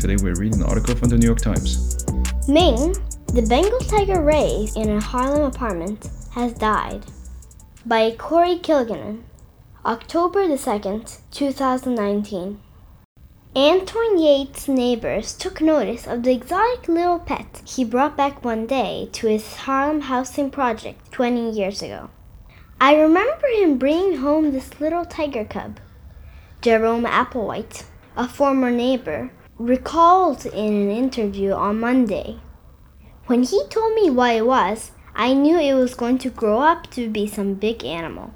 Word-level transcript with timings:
Today 0.00 0.16
we're 0.22 0.34
reading 0.36 0.62
an 0.62 0.66
article 0.66 0.96
from 0.96 1.10
the 1.10 1.18
New 1.18 1.26
York 1.26 1.42
Times. 1.42 2.06
Ming, 2.48 2.96
the 3.34 3.44
Bengal 3.46 3.80
tiger 3.80 4.22
raised 4.22 4.78
in 4.78 4.88
a 4.88 4.98
Harlem 4.98 5.42
apartment, 5.42 6.08
has 6.30 6.54
died. 6.54 7.04
By 7.84 8.12
Corey 8.12 8.56
Kilgannon. 8.56 9.24
October 9.84 10.48
the 10.48 10.54
2nd, 10.54 11.18
2019. 11.32 12.62
Antoine 13.54 14.18
Yates' 14.18 14.68
neighbors 14.68 15.34
took 15.34 15.60
notice 15.60 16.06
of 16.06 16.22
the 16.22 16.32
exotic 16.32 16.88
little 16.88 17.18
pet 17.18 17.60
he 17.66 17.84
brought 17.84 18.16
back 18.16 18.42
one 18.42 18.66
day 18.66 19.10
to 19.12 19.26
his 19.26 19.54
Harlem 19.54 20.00
housing 20.00 20.50
project 20.50 21.12
20 21.12 21.50
years 21.50 21.82
ago. 21.82 22.08
I 22.80 22.94
remember 22.94 23.48
him 23.48 23.76
bringing 23.76 24.16
home 24.16 24.52
this 24.52 24.80
little 24.80 25.04
tiger 25.04 25.44
cub. 25.44 25.78
Jerome 26.62 27.04
Applewhite, 27.04 27.84
a 28.16 28.26
former 28.26 28.70
neighbor, 28.70 29.30
recalled 29.60 30.46
in 30.46 30.72
an 30.72 30.90
interview 30.90 31.52
on 31.52 31.78
Monday. 31.78 32.40
When 33.26 33.42
he 33.42 33.62
told 33.68 33.94
me 33.94 34.08
what 34.08 34.34
it 34.34 34.46
was, 34.46 34.92
I 35.14 35.34
knew 35.34 35.58
it 35.58 35.74
was 35.74 35.94
going 35.94 36.16
to 36.20 36.30
grow 36.30 36.60
up 36.60 36.90
to 36.92 37.10
be 37.10 37.26
some 37.26 37.54
big 37.54 37.84
animal. 37.84 38.32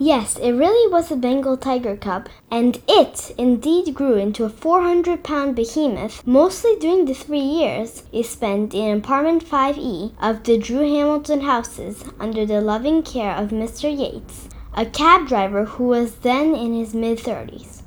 Yes, 0.00 0.36
it 0.36 0.50
really 0.50 0.92
was 0.92 1.12
a 1.12 1.16
Bengal 1.16 1.56
tiger 1.56 1.96
cub, 1.96 2.28
and 2.50 2.80
it 2.88 3.32
indeed 3.38 3.94
grew 3.94 4.14
into 4.14 4.44
a 4.44 4.48
400 4.48 5.22
pound 5.22 5.54
behemoth, 5.54 6.26
mostly 6.26 6.74
during 6.80 7.04
the 7.04 7.14
three 7.14 7.38
years 7.38 8.02
it 8.12 8.26
spent 8.26 8.74
in 8.74 8.98
apartment 8.98 9.44
5E 9.44 10.12
of 10.20 10.42
the 10.42 10.58
Drew 10.58 10.80
Hamilton 10.80 11.42
houses 11.42 12.04
under 12.18 12.44
the 12.44 12.60
loving 12.60 13.04
care 13.04 13.36
of 13.36 13.50
Mr. 13.50 13.96
Yates, 13.96 14.48
a 14.74 14.84
cab 14.84 15.28
driver 15.28 15.66
who 15.66 15.84
was 15.84 16.16
then 16.16 16.56
in 16.56 16.74
his 16.74 16.94
mid 16.94 17.18
30s. 17.18 17.77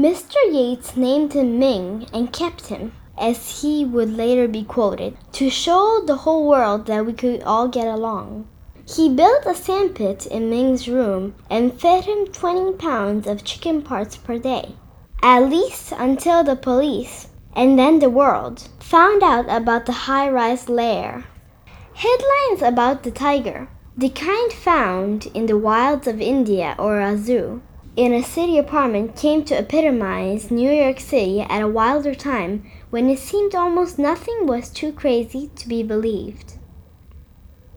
Mr. 0.00 0.36
Yates 0.50 0.96
named 0.96 1.34
him 1.34 1.58
Ming 1.58 2.06
and 2.10 2.32
kept 2.32 2.68
him, 2.68 2.92
as 3.18 3.60
he 3.60 3.84
would 3.84 4.10
later 4.10 4.48
be 4.48 4.64
quoted, 4.64 5.14
to 5.32 5.50
show 5.50 6.00
the 6.06 6.24
whole 6.24 6.48
world 6.48 6.86
that 6.86 7.04
we 7.04 7.12
could 7.12 7.42
all 7.42 7.68
get 7.68 7.86
along. 7.86 8.48
He 8.88 9.10
built 9.10 9.44
a 9.44 9.54
sandpit 9.54 10.24
in 10.24 10.48
Ming's 10.48 10.88
room 10.88 11.34
and 11.50 11.78
fed 11.78 12.06
him 12.06 12.24
20 12.28 12.78
pounds 12.78 13.26
of 13.26 13.44
chicken 13.44 13.82
parts 13.82 14.16
per 14.16 14.38
day. 14.38 14.74
At 15.22 15.50
least 15.50 15.92
until 15.92 16.44
the 16.44 16.56
police, 16.56 17.28
and 17.54 17.78
then 17.78 17.98
the 17.98 18.08
world, 18.08 18.70
found 18.78 19.22
out 19.22 19.50
about 19.50 19.84
the 19.84 20.08
high 20.08 20.30
rise 20.30 20.70
lair. 20.70 21.24
Headlines 21.92 22.62
about 22.62 23.02
the 23.02 23.10
tiger, 23.10 23.68
the 23.98 24.08
kind 24.08 24.50
found 24.50 25.26
in 25.34 25.44
the 25.44 25.58
wilds 25.58 26.06
of 26.06 26.22
India 26.22 26.74
or 26.78 27.00
a 27.00 27.18
zoo, 27.18 27.60
in 27.96 28.12
a 28.12 28.22
city 28.22 28.56
apartment 28.56 29.16
came 29.16 29.44
to 29.44 29.58
epitomize 29.58 30.50
New 30.50 30.70
York 30.70 31.00
City 31.00 31.40
at 31.40 31.62
a 31.62 31.68
wilder 31.68 32.14
time 32.14 32.64
when 32.90 33.10
it 33.10 33.18
seemed 33.18 33.54
almost 33.54 33.98
nothing 33.98 34.46
was 34.46 34.70
too 34.70 34.92
crazy 34.92 35.50
to 35.56 35.68
be 35.68 35.82
believed. 35.82 36.54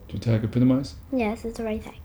To 0.10 0.20
tag 0.20 0.44
epitomize? 0.44 0.96
Yes, 1.12 1.44
it's 1.44 1.58
the 1.58 1.64
right 1.64 1.84
tag. 1.84 1.96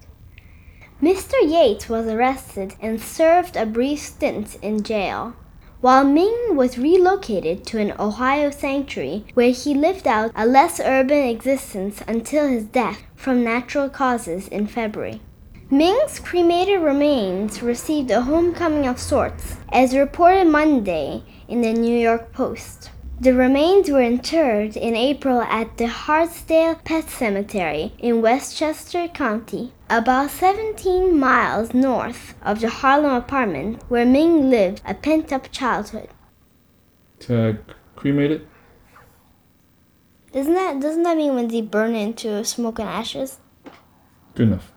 Mr. 1.03 1.35
Yates 1.43 1.89
was 1.89 2.07
arrested 2.07 2.75
and 2.81 3.01
served 3.01 3.57
a 3.57 3.67
brief 3.67 4.01
stint 4.01 4.57
in 4.63 4.83
jail, 4.83 5.37
while 5.81 6.05
Ming 6.05 6.57
was 6.57 6.79
relocated 6.79 7.65
to 7.67 7.79
an 7.79 7.93
Ohio 8.01 8.51
sanctuary 8.51 9.25
where 9.35 9.53
he 9.53 9.75
lived 9.75 10.09
out 10.09 10.33
a 10.35 10.45
less 10.45 10.81
urban 10.81 11.29
existence 11.29 12.03
until 12.09 12.49
his 12.49 12.65
death 12.65 13.03
from 13.15 13.45
natural 13.45 13.89
causes 13.89 14.49
in 14.49 14.67
February. 14.67 15.21
Ming's 15.71 16.19
cremated 16.19 16.81
remains 16.81 17.61
received 17.61 18.11
a 18.11 18.23
homecoming 18.23 18.87
of 18.87 18.99
sorts, 18.99 19.57
as 19.71 19.95
reported 19.95 20.47
Monday 20.47 21.23
in 21.47 21.61
the 21.61 21.75
New 21.75 21.95
York 21.95 22.33
Post. 22.33 22.91
The 23.21 23.35
remains 23.35 23.91
were 23.91 24.01
interred 24.01 24.79
in 24.79 24.97
April 24.97 25.43
at 25.43 25.77
the 25.77 25.85
Hartsdale 25.85 26.83
Pet 26.85 27.11
Cemetery 27.11 27.93
in 27.99 28.23
Westchester 28.23 29.09
County, 29.09 29.75
about 29.91 30.31
17 30.31 31.19
miles 31.19 31.75
north 31.75 32.35
of 32.41 32.61
the 32.61 32.71
Harlem 32.71 33.13
apartment 33.13 33.83
where 33.89 34.07
Ming 34.07 34.49
lived 34.49 34.81
a 34.87 34.95
pent 34.95 35.35
up 35.35 35.53
childhood. 35.53 36.09
Tag 37.19 37.59
cremated? 37.95 38.47
Doesn't 40.33 40.55
that 40.55 40.81
doesn't 40.81 41.03
that 41.03 41.17
mean 41.19 41.35
when 41.35 41.49
they 41.49 41.61
burn 41.61 41.95
it 41.95 42.03
into 42.05 42.43
smoke 42.43 42.79
and 42.79 42.89
ashes? 42.89 43.39
Good 44.35 44.49
enough. 44.49 44.73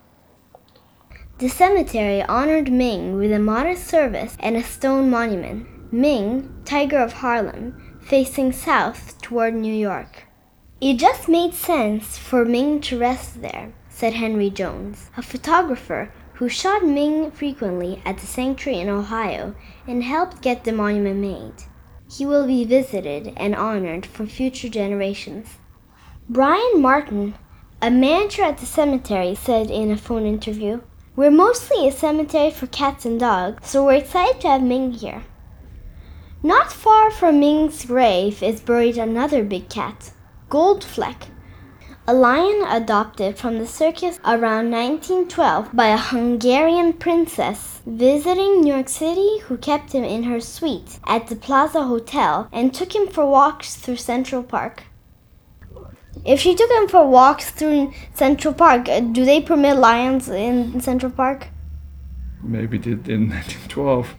The 1.41 1.50
cemetery 1.50 2.22
honored 2.22 2.72
Ming 2.72 3.16
with 3.16 3.31
a 3.31 3.40
modest 3.40 3.88
service 3.88 4.38
and 4.40 4.56
a 4.56 4.62
stone 4.62 5.09
monument. 5.09 5.66
Ming, 5.91 6.53
Tiger 6.66 7.00
of 7.00 7.13
Harlem, 7.13 7.97
facing 8.00 8.52
south 8.52 9.19
toward 9.24 9.56
New 9.56 9.74
York. 9.74 10.28
It 10.79 10.97
just 10.97 11.28
made 11.28 11.56
sense 11.56 12.16
for 12.16 12.46
Ming 12.46 12.79
to 12.81 13.00
rest 13.00 13.41
there, 13.41 13.74
said 13.90 14.13
Henry 14.13 14.52
Jones, 14.52 15.09
a 15.18 15.24
photographer 15.24 16.13
who 16.34 16.47
shot 16.47 16.85
Ming 16.85 17.31
frequently 17.31 18.03
at 18.06 18.19
the 18.19 18.28
sanctuary 18.28 18.79
in 18.79 18.88
Ohio 18.88 19.56
and 19.88 20.03
helped 20.03 20.44
get 20.44 20.63
the 20.63 20.72
monument 20.72 21.22
made. 21.22 21.63
He 22.08 22.23
will 22.23 22.46
be 22.46 22.66
visited 22.66 23.34
and 23.35 23.56
honored 23.56 24.06
for 24.06 24.28
future 24.28 24.69
generations. 24.69 25.58
Brian 26.29 26.79
Martin, 26.79 27.34
a 27.81 27.90
manager 27.90 28.44
at 28.44 28.59
the 28.59 28.68
cemetery, 28.68 29.34
said 29.34 29.72
in 29.72 29.90
a 29.90 29.97
phone 29.97 30.28
interview, 30.28 30.81
We're 31.13 31.29
mostly 31.29 31.88
a 31.88 31.91
cemetery 31.91 32.51
for 32.51 32.67
cats 32.67 33.05
and 33.05 33.19
dogs, 33.19 33.69
so 33.69 33.85
we're 33.85 33.95
excited 33.95 34.39
to 34.41 34.47
have 34.47 34.63
Ming 34.63 34.94
here. 34.94 35.23
Not 36.41 36.72
far 36.72 37.11
from 37.11 37.41
Ming's 37.41 37.85
grave 37.85 38.41
is 38.41 38.61
buried 38.61 38.97
another 38.97 39.44
big 39.44 39.67
cat, 39.67 40.13
Goldfleck, 40.49 41.27
a 42.07 42.13
lion 42.13 42.66
adopted 42.66 43.38
from 43.38 43.59
the 43.59 43.67
circus 43.67 44.19
around 44.25 44.72
1912 44.72 45.75
by 45.75 45.88
a 45.89 45.97
Hungarian 45.97 46.94
princess 46.94 47.81
visiting 47.85 48.61
New 48.61 48.73
York 48.73 48.89
City 48.89 49.39
who 49.39 49.57
kept 49.57 49.91
him 49.91 50.05
in 50.05 50.23
her 50.23 50.39
suite 50.39 50.97
at 51.05 51.28
the 51.28 51.35
Plaza 51.35 51.83
Hotel 51.83 52.47
and 52.51 52.73
took 52.73 52.95
him 52.95 53.07
for 53.07 53.25
walks 53.25 53.75
through 53.75 53.97
Central 53.97 54.43
Park. 54.43 54.83
If 56.23 56.39
she 56.39 56.53
took 56.55 56.69
him 56.71 56.87
for 56.87 57.07
walks 57.07 57.49
through 57.49 57.93
Central 58.13 58.53
Park, 58.53 58.87
uh, 58.87 58.99
do 58.99 59.25
they 59.25 59.41
permit 59.41 59.77
lions 59.77 60.29
in 60.29 60.79
Central 60.81 61.11
Park? 61.11 61.47
Maybe 62.43 62.77
did 62.77 63.07
in 63.09 63.29
1912. 63.73 64.15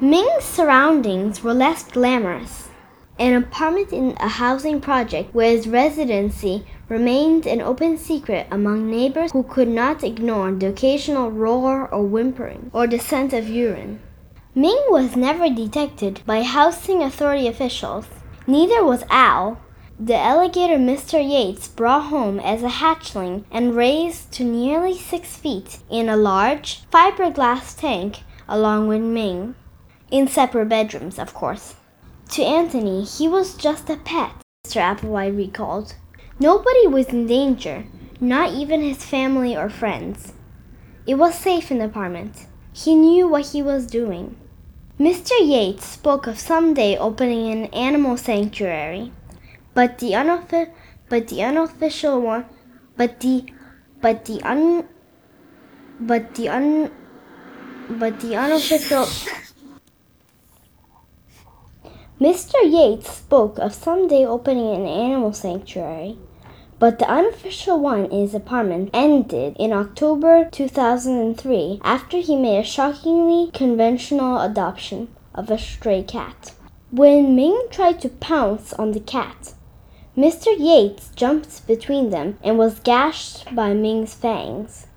Ming's 0.00 0.44
surroundings 0.44 1.42
were 1.42 1.54
less 1.54 1.84
glamorous. 1.84 2.68
An 3.18 3.34
apartment 3.34 3.92
in 3.92 4.16
a 4.18 4.28
housing 4.28 4.80
project 4.80 5.34
where 5.34 5.50
his 5.50 5.68
residency 5.68 6.66
remained 6.88 7.46
an 7.46 7.60
open 7.60 7.96
secret 7.96 8.46
among 8.50 8.90
neighbors 8.90 9.32
who 9.32 9.42
could 9.44 9.68
not 9.68 10.02
ignore 10.02 10.50
the 10.52 10.66
occasional 10.66 11.30
roar 11.30 11.88
or 11.92 12.02
whimpering 12.02 12.70
or 12.72 12.86
the 12.86 12.98
scent 12.98 13.32
of 13.32 13.48
urine. 13.48 14.00
Ming 14.54 14.82
was 14.88 15.14
never 15.16 15.48
detected 15.48 16.20
by 16.26 16.42
housing 16.42 17.02
authority 17.02 17.46
officials. 17.46 18.06
Neither 18.46 18.84
was 18.84 19.04
Al, 19.08 19.60
the 20.00 20.16
alligator 20.16 20.76
Mr. 20.76 21.22
Yates 21.22 21.68
brought 21.68 22.08
home 22.08 22.40
as 22.40 22.64
a 22.64 22.68
hatchling 22.68 23.44
and 23.52 23.76
raised 23.76 24.32
to 24.32 24.42
nearly 24.42 24.98
six 24.98 25.36
feet 25.36 25.78
in 25.88 26.08
a 26.08 26.16
large 26.16 26.82
fiberglass 26.90 27.78
tank 27.78 28.20
along 28.48 28.88
with 28.88 29.00
Ming. 29.00 29.54
In 30.10 30.26
separate 30.26 30.68
bedrooms, 30.68 31.20
of 31.20 31.32
course. 31.32 31.76
To 32.30 32.42
Anthony, 32.42 33.04
he 33.04 33.28
was 33.28 33.56
just 33.56 33.88
a 33.88 33.96
pet, 33.96 34.32
Mr. 34.66 34.80
Applewhite 34.80 35.36
recalled. 35.36 35.94
Nobody 36.40 36.88
was 36.88 37.06
in 37.08 37.26
danger, 37.26 37.84
not 38.20 38.52
even 38.52 38.82
his 38.82 39.04
family 39.04 39.56
or 39.56 39.70
friends. 39.70 40.32
It 41.06 41.14
was 41.14 41.36
safe 41.36 41.70
in 41.70 41.78
the 41.78 41.84
apartment. 41.84 42.46
He 42.72 42.96
knew 42.96 43.28
what 43.28 43.46
he 43.46 43.62
was 43.62 43.86
doing. 43.86 44.36
Mr. 45.00 45.32
Yates 45.40 45.86
spoke 45.86 46.26
of 46.26 46.38
someday 46.38 46.96
opening 46.98 47.50
an 47.50 47.64
animal 47.72 48.16
sanctuary, 48.16 49.10
but 49.74 49.98
the 49.98 50.12
unoffi- 50.12 50.70
but 51.08 51.28
the 51.28 51.42
unofficial 51.42 52.20
one, 52.20 52.44
but 52.96 53.20
the 53.20 53.46
but 54.02 54.26
the 54.26 54.42
un 54.42 54.86
but 55.98 56.34
the 56.34 56.48
un 56.48 56.90
but 57.88 58.20
the 58.20 58.36
unofficial 58.36 59.06
Mr. 62.20 62.54
Yates 62.62 63.10
spoke 63.10 63.58
of 63.58 63.74
someday 63.74 64.24
opening 64.24 64.74
an 64.74 64.86
animal 64.86 65.32
sanctuary, 65.32 66.18
but 66.82 66.98
the 66.98 67.08
unofficial 67.08 67.78
one 67.78 68.06
in 68.06 68.22
his 68.22 68.34
apartment 68.34 68.90
ended 68.92 69.54
in 69.56 69.72
October 69.72 70.48
2003 70.50 71.80
after 71.84 72.16
he 72.16 72.34
made 72.34 72.58
a 72.58 72.64
shockingly 72.64 73.52
conventional 73.52 74.40
adoption 74.40 75.06
of 75.32 75.48
a 75.48 75.56
stray 75.56 76.02
cat. 76.02 76.52
When 76.90 77.36
Ming 77.36 77.68
tried 77.70 78.00
to 78.00 78.08
pounce 78.08 78.72
on 78.72 78.90
the 78.90 78.98
cat, 78.98 79.54
Mr. 80.16 80.48
Yates 80.58 81.12
jumped 81.14 81.64
between 81.68 82.10
them 82.10 82.36
and 82.42 82.58
was 82.58 82.80
gashed 82.80 83.54
by 83.54 83.74
Ming's 83.74 84.14
fangs. 84.14 84.88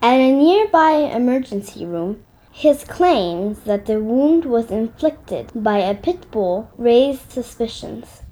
At 0.00 0.14
a 0.14 0.32
nearby 0.32 0.92
emergency 1.14 1.84
room, 1.84 2.24
His 2.52 2.84
claims 2.84 3.60
that 3.66 3.84
the 3.84 4.00
wound 4.00 4.46
was 4.46 4.70
inflicted 4.70 5.50
by 5.54 5.80
a 5.80 5.94
pit 5.94 6.30
bull 6.30 6.70
raised 6.78 7.30
suspicions. 7.30 8.22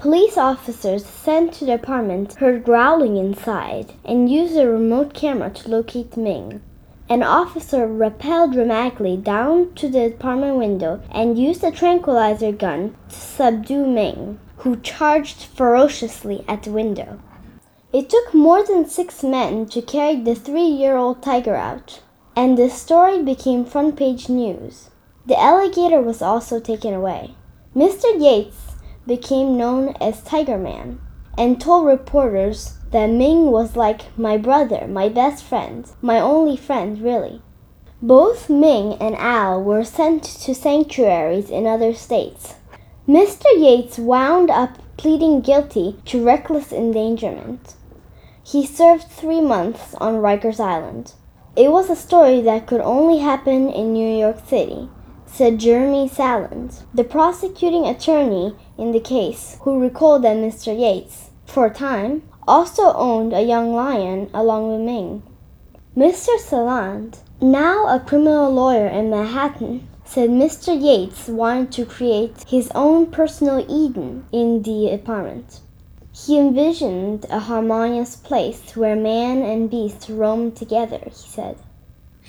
Police 0.00 0.38
officers 0.38 1.04
sent 1.04 1.52
to 1.52 1.66
the 1.66 1.74
apartment 1.74 2.32
heard 2.36 2.64
growling 2.64 3.18
inside 3.18 3.92
and 4.02 4.30
used 4.30 4.56
a 4.56 4.66
remote 4.66 5.12
camera 5.12 5.50
to 5.50 5.68
locate 5.68 6.16
Ming. 6.16 6.62
An 7.10 7.22
officer 7.22 7.86
rappelled 7.86 8.54
dramatically 8.54 9.18
down 9.18 9.74
to 9.74 9.90
the 9.90 10.06
apartment 10.06 10.56
window 10.56 11.02
and 11.10 11.38
used 11.38 11.62
a 11.62 11.70
tranquilizer 11.70 12.50
gun 12.50 12.96
to 13.10 13.14
subdue 13.14 13.84
Ming, 13.84 14.40
who 14.60 14.76
charged 14.76 15.42
ferociously 15.42 16.46
at 16.48 16.62
the 16.62 16.70
window. 16.70 17.20
It 17.92 18.08
took 18.08 18.32
more 18.32 18.64
than 18.64 18.88
six 18.88 19.22
men 19.22 19.66
to 19.66 19.82
carry 19.82 20.16
the 20.16 20.34
three 20.34 20.62
year 20.80 20.96
old 20.96 21.20
tiger 21.20 21.56
out, 21.56 22.00
and 22.34 22.56
the 22.56 22.70
story 22.70 23.22
became 23.22 23.66
front 23.66 23.96
page 23.96 24.30
news. 24.30 24.88
The 25.26 25.38
alligator 25.38 26.00
was 26.00 26.22
also 26.22 26.58
taken 26.58 26.94
away. 26.94 27.34
Mr. 27.76 28.18
Yates 28.18 28.69
became 29.06 29.56
known 29.56 29.94
as 30.00 30.22
Tiger 30.22 30.58
Man 30.58 31.00
and 31.38 31.60
told 31.60 31.86
reporters 31.86 32.74
that 32.90 33.08
Ming 33.08 33.50
was 33.50 33.76
like 33.76 34.16
my 34.18 34.36
brother, 34.36 34.86
my 34.86 35.08
best 35.08 35.44
friend, 35.44 35.88
my 36.02 36.20
only 36.20 36.56
friend, 36.56 37.00
really. 37.00 37.40
Both 38.02 38.50
Ming 38.50 38.94
and 38.94 39.14
Al 39.16 39.62
were 39.62 39.84
sent 39.84 40.24
to 40.24 40.54
sanctuaries 40.54 41.50
in 41.50 41.66
other 41.66 41.94
states. 41.94 42.54
Mr. 43.06 43.44
Yates 43.56 43.98
wound 43.98 44.50
up 44.50 44.78
pleading 44.96 45.40
guilty 45.40 45.96
to 46.06 46.24
reckless 46.24 46.72
endangerment. 46.72 47.74
He 48.42 48.66
served 48.66 49.04
three 49.04 49.40
months 49.40 49.94
on 49.94 50.22
Rikers 50.22 50.60
Island. 50.60 51.12
It 51.56 51.70
was 51.70 51.90
a 51.90 51.96
story 51.96 52.40
that 52.42 52.66
could 52.66 52.80
only 52.80 53.18
happen 53.18 53.68
in 53.70 53.92
New 53.92 54.18
York 54.18 54.46
City, 54.46 54.88
said 55.32 55.58
Jeremy 55.58 56.08
Saland, 56.08 56.82
the 56.92 57.04
prosecuting 57.04 57.86
attorney 57.86 58.54
in 58.76 58.92
the 58.92 59.00
case, 59.00 59.56
who 59.62 59.80
recalled 59.80 60.22
that 60.24 60.36
Mr. 60.36 60.78
Yates, 60.78 61.30
for 61.46 61.66
a 61.66 61.74
time, 61.74 62.22
also 62.46 62.92
owned 62.94 63.32
a 63.32 63.42
young 63.42 63.72
lion 63.72 64.28
along 64.34 64.70
with 64.70 64.80
Ming. 64.80 65.22
Mr. 65.96 66.38
Saland, 66.38 67.18
now 67.40 67.86
a 67.86 68.00
criminal 68.00 68.52
lawyer 68.52 68.86
in 68.86 69.10
Manhattan, 69.10 69.88
said 70.04 70.30
Mr. 70.30 70.78
Yates 70.78 71.28
wanted 71.28 71.72
to 71.72 71.84
create 71.84 72.44
his 72.48 72.70
own 72.74 73.06
personal 73.06 73.64
Eden 73.68 74.24
in 74.32 74.62
the 74.62 74.90
apartment. 74.90 75.60
He 76.12 76.38
envisioned 76.38 77.26
a 77.30 77.38
harmonious 77.38 78.16
place 78.16 78.76
where 78.76 78.96
man 78.96 79.42
and 79.42 79.70
beast 79.70 80.08
roamed 80.08 80.56
together, 80.56 81.00
he 81.04 81.12
said. 81.12 81.56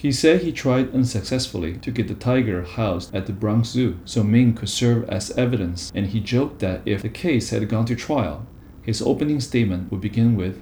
He 0.02 0.12
said 0.12 0.42
he 0.42 0.52
tried 0.52 0.96
unsuccessfully 0.96 1.78
to 1.78 1.92
get 1.92 2.08
the 2.08 2.16
tiger 2.16 2.64
housed 2.64 3.14
at 3.14 3.28
the 3.28 3.34
Bronx 3.34 3.70
Zoo 3.70 4.00
so 4.04 4.24
Ming 4.24 4.56
could 4.56 4.70
serve 4.70 5.08
as 5.08 5.30
evidence, 5.38 5.92
and 5.94 6.08
he 6.08 6.20
joked 6.20 6.58
that 6.62 6.82
if 6.88 7.04
the 7.04 7.10
case 7.10 7.52
had 7.52 7.70
gone 7.70 7.86
to 7.86 7.96
trial, 7.96 8.48
his 8.82 9.04
opening 9.04 9.40
statement 9.40 9.92
would 9.92 10.02
begin 10.02 10.36
with 10.36 10.60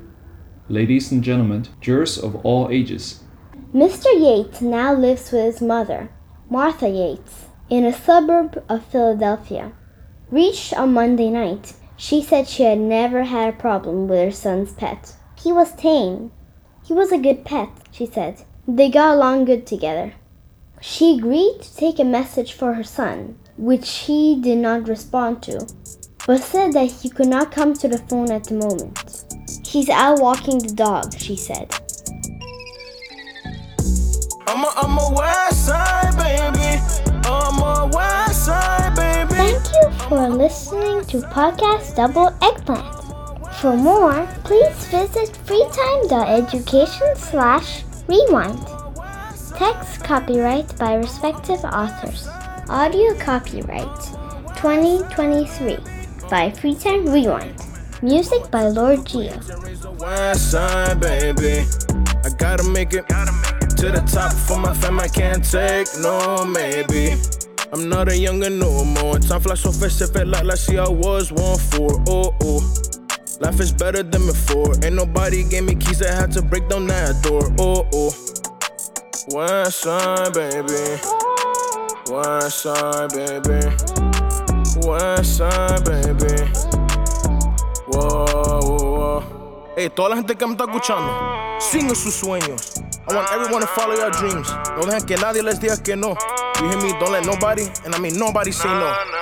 Ladies 0.68 1.10
and 1.14 1.24
gentlemen, 1.24 1.68
jurors 1.80 2.18
of 2.18 2.36
all 2.46 2.68
ages. 2.70 3.24
Mr. 3.74 4.08
Yates 4.14 4.60
now 4.60 4.94
lives 4.94 5.32
with 5.32 5.46
his 5.46 5.62
mother, 5.62 6.10
Martha 6.50 6.90
Yates, 6.90 7.46
in 7.70 7.86
a 7.86 7.94
suburb 7.94 8.62
of 8.68 8.84
Philadelphia. 8.88 9.72
Reached 10.30 10.74
on 10.74 10.92
Monday 10.92 11.30
night, 11.30 11.76
she 11.96 12.22
said 12.22 12.50
she 12.50 12.64
had 12.64 12.80
never 12.80 13.24
had 13.24 13.54
a 13.54 13.58
problem 13.58 14.10
with 14.10 14.20
her 14.20 14.32
son's 14.32 14.74
pet. 14.74 15.16
He 15.42 15.54
was 15.54 15.72
tame. 15.76 16.34
He 16.84 16.92
was 16.92 17.14
a 17.14 17.18
good 17.18 17.46
pet, 17.46 17.70
she 17.90 18.06
said. 18.06 18.44
They 18.72 18.88
got 18.92 19.16
along 19.16 19.46
good 19.46 19.66
together. 19.66 20.14
She 20.80 21.18
agreed 21.18 21.60
to 21.64 21.76
take 21.76 21.98
a 21.98 22.04
message 22.04 22.54
for 22.54 22.76
her 22.76 22.84
son, 22.84 23.40
which 23.58 23.90
he 24.06 24.40
did 24.40 24.60
not 24.60 24.88
respond 24.88 25.42
to, 25.44 25.66
but 26.28 26.44
said 26.44 26.74
that 26.74 26.92
he 27.02 27.10
could 27.10 27.28
not 27.28 27.52
come 27.52 27.74
to 27.74 27.88
the 27.88 27.98
phone 27.98 28.32
at 28.32 28.44
the 28.44 28.54
moment. 28.54 29.26
He's 29.66 29.90
out 29.90 30.22
walking 30.22 30.60
the 30.60 30.72
dog, 30.72 31.18
she 31.18 31.36
said. 31.36 31.74
I'm 34.46 34.64
a, 34.64 34.72
I'm 34.78 34.98
a 35.00 35.16
west 35.18 35.66
side 35.66 36.16
baby. 36.16 36.80
I'm 37.26 37.58
a 37.58 37.90
west 37.92 38.46
side 38.46 38.96
baby. 38.96 39.34
Thank 39.34 39.66
you 39.82 39.90
for 40.08 40.30
listening 40.30 41.06
to 41.06 41.22
Podcast 41.30 41.96
Double 41.96 42.30
Eggplant. 42.44 42.86
For 43.56 43.76
more, 43.76 44.28
please 44.44 44.86
visit 44.86 45.32
freetime.education 45.48 47.16
slash 47.16 47.84
rewind. 48.10 48.60
Text 49.56 50.04
copyright 50.04 50.76
by 50.80 50.96
respective 50.96 51.64
authors. 51.64 52.28
Audio 52.68 53.14
copyright 53.20 54.02
2023 54.58 55.78
by 56.30 56.50
Freetime 56.50 57.14
Rewind. 57.14 57.54
Music 58.02 58.50
by 58.50 58.68
Lord 58.68 59.06
Geo. 59.06 59.40
I 62.26 62.30
gotta 62.38 62.64
make 62.64 62.94
it 62.94 63.08
to 63.08 63.92
the 63.92 64.04
top 64.12 64.34
for 64.34 64.58
my 64.58 64.74
fam. 64.74 65.00
I 65.00 65.08
can't 65.08 65.44
take 65.46 65.88
no 66.02 66.46
maybe. 66.46 67.14
I'm 67.72 67.90
not 67.90 68.10
a 68.10 68.18
younger 68.18 68.50
no 68.50 68.84
more. 68.86 69.20
Time 69.20 69.42
flies 69.42 69.60
so 69.60 69.72
fast, 69.72 70.02
it 70.02 70.28
like 70.28 70.46
year 70.68 70.82
I 70.82 70.90
was 70.90 71.32
one 71.32 71.60
for. 71.60 72.04
Oh 72.08 72.36
oh. 72.42 72.89
Life 73.40 73.62
is 73.62 73.72
better 73.72 74.04
than 74.04 74.26
before. 74.28 74.74
Ain't 74.84 74.96
nobody 74.96 75.46
gave 75.46 75.64
me 75.64 75.74
keys, 75.76 76.02
I 76.02 76.12
had 76.14 76.32
to 76.34 76.42
break 76.42 76.68
down 76.68 76.88
that 76.88 77.24
door. 77.24 77.54
Oh 77.58 77.88
oh. 77.94 78.12
West 79.32 79.80
side 79.80 80.34
baby. 80.34 81.00
West 82.12 82.64
side 82.64 83.10
baby. 83.16 83.64
West 84.86 85.38
side 85.38 85.86
baby. 85.86 86.52
Whoa, 87.88 88.26
whoa, 88.28 88.98
whoa. 88.98 89.74
Hey, 89.78 89.90
toda 89.90 90.10
la 90.10 90.16
gente 90.18 90.36
que 90.36 90.46
me 90.46 90.54
está 90.54 90.66
escuchando, 90.66 91.10
sigan 91.62 91.96
sus 91.96 92.16
sueños. 92.16 92.82
I 93.08 93.16
want 93.16 93.32
everyone 93.32 93.62
to 93.62 93.68
follow 93.68 93.96
your 93.96 94.12
dreams. 94.12 94.52
No 94.76 94.84
dejen 94.84 95.08
que 95.08 95.16
nadie 95.16 95.42
les 95.42 95.60
diga 95.60 95.82
que 95.82 95.96
no. 95.96 96.18
You 96.60 96.68
hear 96.68 96.82
me? 96.82 96.92
Don't 97.00 97.14
let 97.14 97.26
nobody, 97.26 97.64
and 97.86 97.96
I 97.96 98.00
mean 98.00 98.18
nobody 98.18 98.52
say 98.52 98.68
no. 98.68 99.19